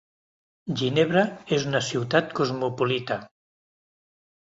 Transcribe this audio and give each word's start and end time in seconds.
Ginebra 0.79 1.23
és 1.59 1.67
una 1.73 1.83
ciutat 1.91 2.35
cosmopolita. 2.43 3.23